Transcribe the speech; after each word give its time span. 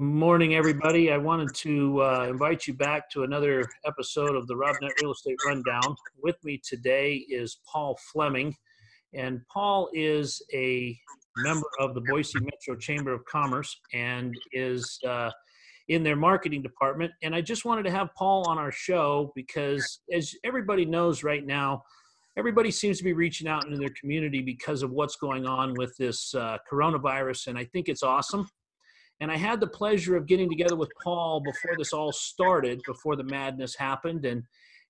Morning, 0.00 0.54
everybody. 0.54 1.12
I 1.12 1.18
wanted 1.18 1.54
to 1.56 2.02
uh, 2.02 2.26
invite 2.30 2.66
you 2.66 2.72
back 2.72 3.10
to 3.10 3.24
another 3.24 3.68
episode 3.84 4.34
of 4.34 4.46
the 4.46 4.54
RobNet 4.54 4.92
Real 5.02 5.12
Estate 5.12 5.36
Rundown. 5.44 5.94
With 6.22 6.42
me 6.42 6.58
today 6.64 7.16
is 7.28 7.58
Paul 7.70 7.98
Fleming, 8.10 8.56
and 9.12 9.42
Paul 9.52 9.90
is 9.92 10.40
a 10.54 10.98
member 11.36 11.66
of 11.80 11.94
the 11.94 12.00
Boise 12.00 12.40
Metro 12.40 12.80
Chamber 12.80 13.12
of 13.12 13.26
Commerce 13.26 13.78
and 13.92 14.34
is 14.54 14.98
uh, 15.06 15.32
in 15.88 16.02
their 16.02 16.16
marketing 16.16 16.62
department. 16.62 17.12
And 17.22 17.34
I 17.34 17.42
just 17.42 17.66
wanted 17.66 17.82
to 17.82 17.90
have 17.90 18.08
Paul 18.16 18.48
on 18.48 18.56
our 18.56 18.72
show 18.72 19.32
because, 19.36 20.00
as 20.10 20.34
everybody 20.44 20.86
knows 20.86 21.22
right 21.22 21.44
now, 21.44 21.82
everybody 22.38 22.70
seems 22.70 22.96
to 22.96 23.04
be 23.04 23.12
reaching 23.12 23.48
out 23.48 23.66
into 23.66 23.76
their 23.76 23.92
community 24.00 24.40
because 24.40 24.82
of 24.82 24.92
what's 24.92 25.16
going 25.16 25.44
on 25.44 25.74
with 25.74 25.94
this 25.98 26.34
uh, 26.34 26.56
coronavirus, 26.72 27.48
and 27.48 27.58
I 27.58 27.66
think 27.66 27.90
it's 27.90 28.02
awesome. 28.02 28.48
And 29.20 29.30
I 29.30 29.36
had 29.36 29.60
the 29.60 29.66
pleasure 29.66 30.16
of 30.16 30.26
getting 30.26 30.48
together 30.48 30.76
with 30.76 30.90
Paul 31.02 31.40
before 31.40 31.76
this 31.76 31.92
all 31.92 32.12
started, 32.12 32.80
before 32.86 33.16
the 33.16 33.24
madness 33.24 33.76
happened, 33.76 34.24
and 34.24 34.42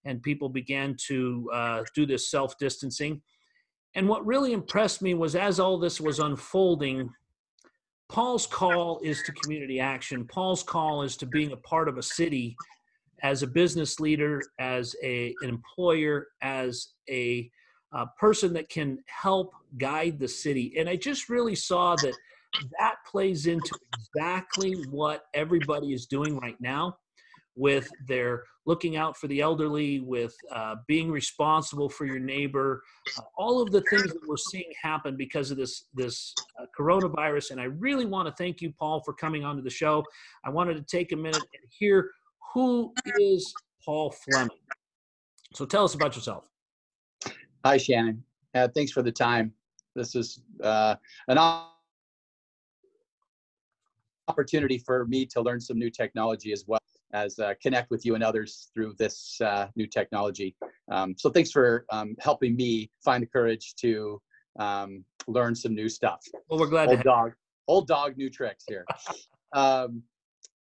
and 0.05 0.23
people 0.23 0.49
began 0.49 0.97
to 1.09 1.51
uh, 1.53 1.83
do 1.95 2.07
this 2.07 2.31
self 2.31 2.57
distancing. 2.59 3.21
And 3.95 4.09
what 4.09 4.25
really 4.25 4.53
impressed 4.53 5.03
me 5.03 5.15
was 5.15 5.35
as 5.35 5.59
all 5.59 5.79
this 5.79 6.01
was 6.01 6.21
unfolding, 6.21 7.11
Paul's 8.09 8.47
call 8.47 9.01
is 9.03 9.23
to 9.23 9.33
community 9.33 9.79
action. 9.81 10.27
Paul's 10.27 10.63
call 10.63 11.03
is 11.03 11.17
to 11.19 11.27
being 11.27 11.53
a 11.53 11.57
part 11.57 11.89
of 11.89 11.99
a 11.99 12.03
city 12.03 12.57
as 13.23 13.43
a 13.43 13.47
business 13.47 14.01
leader, 14.01 14.41
as 14.59 14.97
a, 15.03 15.35
an 15.43 15.49
employer, 15.49 16.29
as 16.41 16.89
a, 17.09 17.51
a 17.93 18.07
person 18.19 18.53
that 18.55 18.69
can 18.69 18.99
help 19.07 19.53
guide 19.77 20.19
the 20.19 20.29
city. 20.29 20.75
And 20.79 20.89
I 20.89 20.97
just 20.97 21.29
really 21.29 21.55
saw 21.55 21.97
that 21.97 22.15
that 22.79 22.97
plays 23.11 23.47
into 23.47 23.77
exactly 23.97 24.73
what 24.91 25.25
everybody 25.35 25.93
is 25.93 26.07
doing 26.07 26.39
right 26.39 26.57
now 26.61 26.97
with 27.57 27.89
their 28.07 28.45
looking 28.67 28.97
out 28.97 29.17
for 29.17 29.27
the 29.27 29.41
elderly, 29.41 30.01
with 30.01 30.35
uh, 30.53 30.77
being 30.87 31.11
responsible 31.11 31.89
for 31.89 32.07
your 32.07 32.19
neighbor, 32.19 32.83
uh, 33.19 33.23
all 33.37 33.61
of 33.61 33.71
the 33.73 33.83
things 33.91 34.05
that 34.05 34.21
we're 34.27 34.37
seeing 34.37 34.73
happen 34.81 35.17
because 35.17 35.51
of 35.51 35.57
this 35.57 35.87
this 35.95 36.35
uh, 36.61 36.67
coronavirus. 36.79 37.51
And 37.51 37.61
I 37.61 37.65
really 37.65 38.07
want 38.07 38.29
to 38.29 38.35
thank 38.43 38.61
you, 38.61 38.73
Paul, 38.79 39.03
for 39.05 39.13
coming 39.13 39.45
onto 39.45 39.63
the 39.63 39.71
show. 39.71 40.05
I 40.45 40.51
wanted 40.51 40.75
to 40.77 40.83
take 40.83 41.13
a 41.13 41.17
minute 41.17 41.43
and 41.43 41.71
hear 41.71 42.11
who 42.55 42.93
is 43.19 43.53
Paul 43.85 44.11
Fleming. 44.11 44.51
So 45.55 45.65
tell 45.67 45.85
us 45.85 45.95
about 45.95 46.15
yourself. 46.15 46.49
Hi, 47.65 47.77
Shannon. 47.77 48.23
Uh, 48.55 48.69
thanks 48.75 48.93
for 48.93 49.03
the 49.03 49.13
time. 49.13 49.53
This 49.95 50.15
is 50.15 50.43
uh, 50.63 50.95
an 51.29 51.39
opportunity 54.31 54.79
for 54.79 55.07
me 55.07 55.27
to 55.27 55.41
learn 55.41 55.61
some 55.61 55.79
new 55.79 55.91
technology 55.91 56.53
as 56.53 56.65
well 56.69 56.81
as 57.13 57.39
uh, 57.41 57.55
connect 57.61 57.91
with 57.91 58.03
you 58.07 58.15
and 58.15 58.23
others 58.23 58.71
through 58.73 58.95
this 58.97 59.41
uh, 59.41 59.67
new 59.75 59.87
technology. 59.87 60.55
Um, 60.91 61.15
so 61.19 61.31
thanks 61.31 61.51
for 61.51 61.85
um, 61.91 62.15
helping 62.21 62.55
me 62.55 62.91
find 63.05 63.23
the 63.23 63.27
courage 63.27 63.75
to 63.77 64.21
um, 64.59 65.05
learn 65.27 65.55
some 65.55 65.75
new 65.75 65.89
stuff. 65.89 66.21
Well, 66.49 66.61
we're 66.61 66.69
glad 66.77 66.89
old 66.89 66.99
to 66.99 67.05
dog, 67.05 67.33
old 67.67 67.87
dog, 67.89 68.17
new 68.17 68.31
tricks 68.31 68.65
here. 68.69 68.85
Um, 69.53 70.05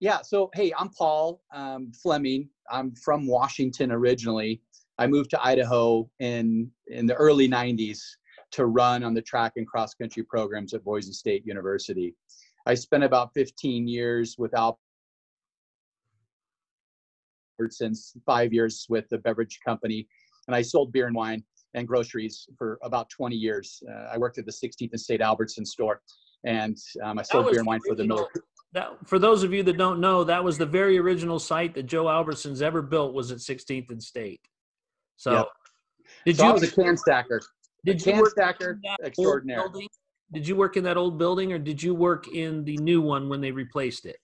yeah. 0.00 0.22
So 0.22 0.48
hey, 0.54 0.72
I'm 0.78 0.88
Paul 0.88 1.42
um, 1.52 1.92
Fleming. 1.92 2.48
I'm 2.70 2.94
from 2.94 3.26
Washington 3.26 3.92
originally. 3.92 4.62
I 4.96 5.06
moved 5.06 5.28
to 5.32 5.44
Idaho 5.44 6.08
in 6.18 6.70
in 6.86 7.04
the 7.04 7.14
early 7.16 7.46
'90s 7.46 8.00
to 8.52 8.64
run 8.64 9.04
on 9.04 9.12
the 9.12 9.20
track 9.20 9.52
and 9.56 9.66
cross 9.66 9.92
country 9.92 10.22
programs 10.22 10.72
at 10.72 10.82
Boise 10.82 11.12
State 11.12 11.46
University. 11.46 12.14
I 12.66 12.74
spent 12.74 13.04
about 13.04 13.32
15 13.34 13.88
years 13.88 14.36
with 14.38 14.52
Albertsons, 17.60 18.16
five 18.26 18.52
years 18.52 18.86
with 18.88 19.08
the 19.08 19.18
beverage 19.18 19.58
company, 19.64 20.06
and 20.46 20.54
I 20.54 20.62
sold 20.62 20.92
beer 20.92 21.06
and 21.06 21.16
wine 21.16 21.42
and 21.74 21.86
groceries 21.86 22.46
for 22.58 22.78
about 22.82 23.08
20 23.10 23.36
years. 23.36 23.82
Uh, 23.88 24.08
I 24.12 24.18
worked 24.18 24.38
at 24.38 24.46
the 24.46 24.52
16th 24.52 24.90
and 24.90 25.00
State 25.00 25.20
Albertson 25.20 25.64
store, 25.64 26.02
and 26.44 26.76
um, 27.02 27.18
I 27.18 27.22
sold 27.22 27.50
beer 27.50 27.58
and 27.58 27.66
wine 27.66 27.80
for 27.86 27.94
the 27.94 28.04
military. 28.04 28.44
That, 28.72 28.96
for 29.04 29.18
those 29.18 29.42
of 29.42 29.52
you 29.52 29.64
that 29.64 29.76
don't 29.76 30.00
know, 30.00 30.22
that 30.22 30.42
was 30.42 30.56
the 30.56 30.66
very 30.66 30.96
original 30.98 31.40
site 31.40 31.74
that 31.74 31.84
Joe 31.84 32.04
Albertsons 32.04 32.62
ever 32.62 32.82
built 32.82 33.14
was 33.14 33.32
at 33.32 33.38
16th 33.38 33.90
and 33.90 34.00
State. 34.02 34.40
So, 35.16 35.32
yep. 35.32 35.46
did 36.24 36.36
so 36.36 36.44
you? 36.44 36.50
I 36.50 36.52
was 36.52 36.62
a 36.62 36.70
can 36.70 36.96
stacker. 36.96 37.40
Did 37.84 37.96
a 37.96 37.98
you 37.98 38.12
can 38.14 38.26
stacker 38.30 38.80
extraordinary. 39.02 39.62
Building? 39.62 39.88
Did 40.32 40.46
you 40.46 40.54
work 40.54 40.76
in 40.76 40.84
that 40.84 40.96
old 40.96 41.18
building 41.18 41.52
or 41.52 41.58
did 41.58 41.82
you 41.82 41.94
work 41.94 42.28
in 42.28 42.64
the 42.64 42.76
new 42.78 43.00
one 43.00 43.28
when 43.28 43.40
they 43.40 43.50
replaced 43.50 44.06
it? 44.06 44.18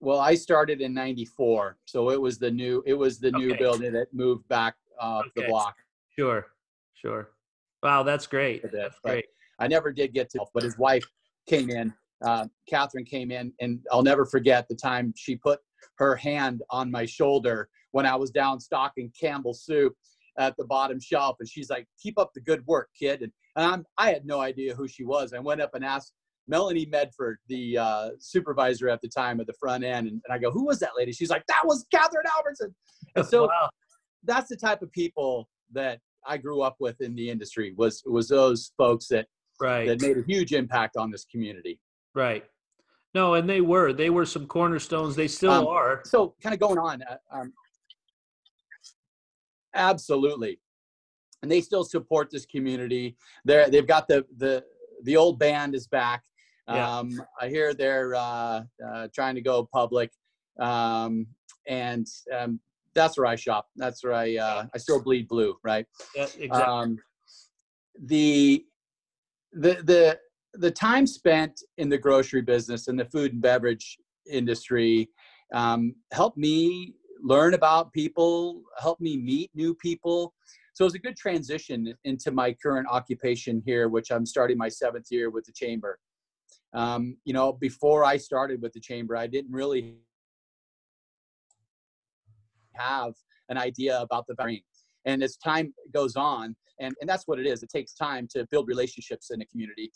Well, 0.00 0.20
I 0.20 0.34
started 0.34 0.80
in 0.80 0.92
'94, 0.92 1.78
so 1.86 2.10
it 2.10 2.20
was 2.20 2.38
the 2.38 2.50
new 2.50 2.82
it 2.86 2.94
was 2.94 3.18
the 3.18 3.32
new 3.32 3.56
building 3.56 3.92
that 3.94 4.12
moved 4.12 4.46
back 4.48 4.74
off 5.00 5.26
okay. 5.26 5.32
the 5.36 5.48
block. 5.48 5.76
Sure, 6.16 6.46
sure. 6.94 7.30
Wow, 7.82 8.02
that's 8.02 8.26
great. 8.26 8.70
That's 8.70 8.98
great. 9.00 9.26
I 9.58 9.66
never 9.66 9.92
did 9.92 10.12
get 10.12 10.30
to, 10.30 10.44
but 10.52 10.62
his 10.62 10.78
wife 10.78 11.04
came 11.48 11.70
in. 11.70 11.92
Uh, 12.24 12.46
Kathryn 12.70 13.06
came 13.06 13.30
in, 13.30 13.52
and 13.60 13.80
I'll 13.90 14.02
never 14.02 14.24
forget 14.24 14.68
the 14.68 14.74
time 14.74 15.12
she 15.16 15.36
put 15.36 15.60
her 15.96 16.16
hand 16.16 16.62
on 16.70 16.90
my 16.90 17.06
shoulder 17.06 17.68
when 17.92 18.06
I 18.06 18.16
was 18.16 18.30
down 18.30 18.60
stocking 18.60 19.12
Campbell 19.18 19.54
soup 19.54 19.94
at 20.38 20.56
the 20.56 20.64
bottom 20.64 21.00
shelf, 21.00 21.36
and 21.40 21.48
she's 21.48 21.70
like, 21.70 21.86
"Keep 22.00 22.18
up 22.18 22.32
the 22.34 22.40
good 22.40 22.66
work, 22.66 22.90
kid." 22.98 23.22
And 23.22 23.32
and 23.56 23.66
I'm, 23.66 23.86
I 23.98 24.10
had 24.10 24.24
no 24.24 24.40
idea 24.40 24.74
who 24.74 24.88
she 24.88 25.04
was. 25.04 25.32
I 25.32 25.38
went 25.38 25.60
up 25.60 25.74
and 25.74 25.84
asked 25.84 26.12
Melanie 26.46 26.86
Medford, 26.86 27.38
the 27.48 27.78
uh, 27.78 28.10
supervisor 28.18 28.88
at 28.88 29.00
the 29.00 29.08
time 29.08 29.40
at 29.40 29.46
the 29.46 29.54
front 29.54 29.84
end, 29.84 30.08
and, 30.08 30.20
and, 30.24 30.32
I 30.32 30.38
go, 30.38 30.50
"Who 30.50 30.66
was 30.66 30.78
that 30.80 30.90
lady?" 30.96 31.12
She's 31.12 31.30
like, 31.30 31.44
"That 31.46 31.62
was 31.64 31.86
Kathryn 31.94 32.24
Albertson." 32.36 32.74
And 33.16 33.24
so 33.24 33.44
wow. 33.44 33.68
that's 34.24 34.48
the 34.48 34.56
type 34.56 34.82
of 34.82 34.90
people 34.90 35.48
that 35.72 36.00
I 36.26 36.36
grew 36.36 36.62
up 36.62 36.76
with 36.80 37.00
in 37.00 37.14
the 37.14 37.30
industry. 37.30 37.72
Was 37.76 38.02
was 38.06 38.28
those 38.28 38.72
folks 38.76 39.06
that 39.08 39.28
right. 39.60 39.86
that 39.86 40.02
made 40.02 40.18
a 40.18 40.22
huge 40.26 40.52
impact 40.52 40.96
on 40.96 41.12
this 41.12 41.24
community. 41.24 41.78
Right. 42.14 42.44
No, 43.14 43.34
and 43.34 43.48
they 43.48 43.60
were 43.60 43.92
they 43.92 44.10
were 44.10 44.26
some 44.26 44.46
cornerstones. 44.46 45.14
They 45.14 45.28
still 45.28 45.52
um, 45.52 45.66
are. 45.68 46.02
So 46.04 46.34
kind 46.42 46.54
of 46.54 46.60
going 46.60 46.78
on. 46.78 47.02
Uh, 47.02 47.16
um, 47.30 47.52
absolutely 49.74 50.58
and 51.44 51.52
they 51.52 51.60
still 51.60 51.84
support 51.84 52.30
this 52.30 52.46
community. 52.46 53.16
They're 53.44 53.68
they've 53.68 53.86
got 53.86 54.08
the 54.08 54.24
the 54.38 54.64
the 55.02 55.14
old 55.16 55.38
band 55.38 55.74
is 55.74 55.86
back. 55.86 56.24
Yeah. 56.66 56.98
Um, 56.98 57.22
I 57.38 57.48
hear 57.48 57.74
they're 57.74 58.14
uh, 58.14 58.62
uh, 58.84 59.08
trying 59.14 59.34
to 59.34 59.42
go 59.42 59.68
public, 59.70 60.10
um, 60.58 61.26
and 61.68 62.06
um, 62.34 62.60
that's 62.94 63.18
where 63.18 63.26
I 63.26 63.36
shop. 63.36 63.66
That's 63.76 64.02
where 64.02 64.14
I 64.14 64.36
uh, 64.36 64.66
I 64.74 64.78
still 64.78 65.02
bleed 65.02 65.28
blue, 65.28 65.58
right? 65.62 65.86
Yeah, 66.16 66.28
exactly. 66.38 66.62
Um, 66.62 66.98
the 68.02 68.64
the 69.52 69.74
the 69.84 70.18
the 70.54 70.70
time 70.70 71.06
spent 71.06 71.60
in 71.76 71.90
the 71.90 71.98
grocery 71.98 72.40
business 72.40 72.88
and 72.88 72.98
the 72.98 73.04
food 73.04 73.34
and 73.34 73.42
beverage 73.42 73.98
industry 74.30 75.10
um, 75.52 75.94
helped 76.10 76.38
me 76.38 76.94
learn 77.22 77.52
about 77.52 77.92
people, 77.92 78.62
helped 78.78 79.02
me 79.02 79.18
meet 79.18 79.50
new 79.54 79.74
people, 79.74 80.32
so 80.74 80.84
it 80.84 80.86
was 80.86 80.94
a 80.94 80.98
good 80.98 81.16
transition 81.16 81.94
into 82.02 82.32
my 82.32 82.52
current 82.52 82.88
occupation 82.90 83.62
here, 83.64 83.88
which 83.88 84.10
I'm 84.10 84.26
starting 84.26 84.58
my 84.58 84.68
seventh 84.68 85.06
year 85.10 85.30
with 85.30 85.44
the 85.44 85.52
chamber. 85.52 86.00
Um, 86.74 87.16
you 87.24 87.32
know, 87.32 87.52
before 87.52 88.04
I 88.04 88.16
started 88.16 88.60
with 88.60 88.72
the 88.72 88.80
chamber, 88.80 89.16
I 89.16 89.28
didn't 89.28 89.52
really 89.52 89.94
have 92.72 93.14
an 93.48 93.56
idea 93.56 94.00
about 94.00 94.26
the 94.26 94.34
brain. 94.34 94.62
And 95.04 95.22
as 95.22 95.36
time 95.36 95.72
goes 95.92 96.16
on, 96.16 96.56
and, 96.80 96.92
and 97.00 97.08
that's 97.08 97.28
what 97.28 97.38
it 97.38 97.46
is, 97.46 97.62
it 97.62 97.70
takes 97.70 97.94
time 97.94 98.26
to 98.32 98.44
build 98.50 98.66
relationships 98.66 99.30
in 99.30 99.40
a 99.40 99.46
community. 99.46 99.92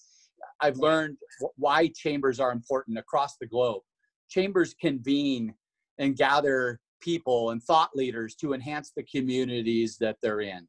I've 0.61 0.77
learned 0.77 1.17
why 1.57 1.91
chambers 1.97 2.39
are 2.39 2.53
important 2.53 2.99
across 2.99 3.37
the 3.41 3.49
globe. 3.49 3.83
Chambers 4.29 4.75
convene 4.81 5.55
and 5.99 6.17
gather 6.17 6.79
people 7.01 7.51
and 7.51 7.63
thought 7.63 7.91
leaders 7.95 8.35
to 8.37 8.55
enhance 8.55 8.93
the 8.95 9.03
communities 9.05 9.97
that 9.99 10.17
they're 10.23 10.41
in. 10.41 10.67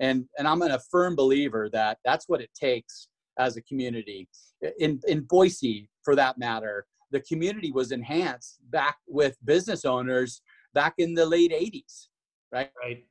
And, 0.00 0.26
and 0.38 0.48
I'm 0.48 0.62
a 0.62 0.78
firm 0.90 1.14
believer 1.14 1.68
that 1.72 1.98
that's 2.04 2.28
what 2.28 2.40
it 2.40 2.50
takes 2.54 3.08
as 3.38 3.56
a 3.56 3.62
community. 3.62 4.28
In, 4.78 5.00
in 5.06 5.20
Boise, 5.22 5.88
for 6.02 6.16
that 6.16 6.38
matter, 6.38 6.86
the 7.10 7.20
community 7.20 7.70
was 7.70 7.92
enhanced 7.92 8.58
back 8.70 8.96
with 9.06 9.36
business 9.44 9.84
owners 9.84 10.42
back 10.74 10.94
in 10.98 11.14
the 11.14 11.24
late 11.24 11.52
80s, 11.52 12.08
right? 12.52 12.70
Right. 12.82 13.04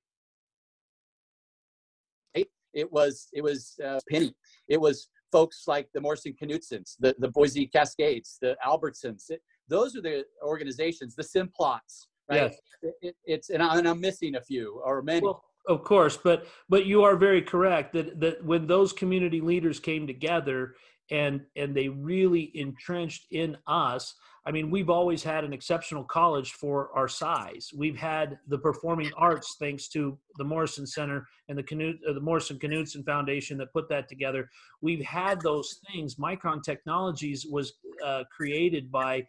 It 2.74 2.92
was 2.92 3.28
it 3.34 3.42
was 3.42 3.80
uh, 3.86 4.00
Penny. 4.10 4.34
It 4.68 4.82
was 4.82 5.10
folks 5.32 5.64
like 5.68 5.88
the 5.94 6.02
Morrison 6.02 6.34
Knudsens, 6.42 6.96
the, 7.00 7.16
the 7.20 7.28
Boise 7.28 7.68
Cascades, 7.68 8.38
the 8.42 8.56
Albertsons. 8.66 9.30
It, 9.30 9.42
those 9.68 9.96
are 9.96 10.02
the 10.02 10.26
organizations, 10.44 11.16
the 11.16 11.24
Simplots, 11.24 12.08
right? 12.30 12.44
Yes. 12.44 12.56
It, 12.82 12.96
it, 13.02 13.16
it's 13.26 13.50
and, 13.50 13.64
I, 13.64 13.78
am 13.78 14.02
missing 14.02 14.36
a 14.36 14.42
few 14.42 14.82
or 14.84 15.02
many. 15.02 15.22
Well, 15.22 15.44
of 15.68 15.84
course, 15.84 16.18
but 16.18 16.48
but 16.68 16.86
you 16.86 17.04
are 17.04 17.16
very 17.16 17.42
correct 17.42 17.94
that 17.94 18.20
that 18.20 18.44
when 18.44 18.68
those 18.68 18.92
community 18.92 19.40
leaders 19.40 19.80
came 19.80 20.06
together, 20.06 20.76
and 21.12 21.42
and 21.56 21.76
they 21.76 21.90
really 21.90 22.52
entrenched 22.56 23.28
in 23.32 23.58
us 23.68 24.16
i 24.46 24.52
mean 24.52 24.72
we've 24.72 24.90
always 24.90 25.22
had 25.22 25.44
an 25.44 25.54
exceptional 25.54 26.04
college 26.04 26.54
for 26.54 26.90
our 26.96 27.08
size 27.08 27.70
we've 27.76 27.98
had 27.98 28.40
the 28.48 28.58
performing 28.58 29.12
arts 29.18 29.56
thanks 29.60 29.88
to 29.88 30.18
the 30.38 30.44
morrison 30.44 30.88
center 30.88 31.28
and 31.50 31.58
the 31.58 31.64
Knut, 31.64 31.96
uh, 32.10 32.14
the 32.14 32.22
morrison 32.22 32.58
knudsen 32.62 33.04
foundation 33.04 33.58
that 33.58 33.74
put 33.74 33.90
that 33.90 34.08
together 34.08 34.50
we've 34.82 35.04
had 35.04 35.42
those 35.42 35.80
things 35.92 36.16
micron 36.16 36.64
technologies 36.64 37.46
was 37.50 37.74
uh, 38.04 38.24
created 38.36 38.92
by 38.92 39.24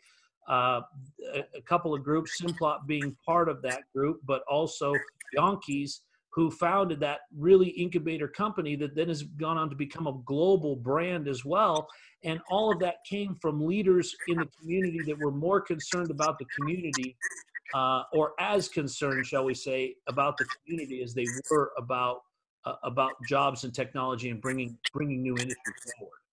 uh, 0.48 0.80
a, 1.34 1.62
couple 1.62 1.94
of 1.94 2.02
groups 2.02 2.40
simplot 2.40 2.86
being 2.86 3.16
part 3.24 3.48
of 3.48 3.62
that 3.62 3.82
group 3.94 4.20
but 4.26 4.42
also 4.48 4.94
Yankes 5.36 6.02
who 6.34 6.50
founded 6.50 6.98
that 6.98 7.20
really 7.36 7.68
incubator 7.68 8.26
company 8.26 8.74
that 8.74 8.94
then 8.96 9.08
has 9.08 9.22
gone 9.22 9.56
on 9.56 9.70
to 9.70 9.76
become 9.76 10.08
a 10.08 10.20
global 10.24 10.74
brand 10.74 11.28
as 11.28 11.44
well. 11.44 11.88
And 12.24 12.40
all 12.50 12.72
of 12.72 12.80
that 12.80 12.96
came 13.08 13.36
from 13.40 13.64
leaders 13.64 14.14
in 14.26 14.38
the 14.38 14.48
community 14.58 15.00
that 15.06 15.16
were 15.16 15.30
more 15.30 15.60
concerned 15.60 16.10
about 16.10 16.40
the 16.40 16.46
community, 16.46 17.16
uh, 17.72 18.02
or 18.12 18.32
as 18.40 18.68
concerned, 18.68 19.26
shall 19.26 19.44
we 19.44 19.54
say, 19.54 19.94
about 20.08 20.36
the 20.36 20.46
community 20.56 21.02
as 21.02 21.14
they 21.14 21.26
were 21.50 21.70
about 21.78 22.22
uh, 22.64 22.74
about 22.82 23.12
jobs 23.28 23.64
and 23.64 23.74
technology 23.74 24.30
and 24.30 24.40
bringing 24.40 24.76
bringing 24.92 25.22
new 25.22 25.36
industry 25.36 25.74
forward. 25.98 26.23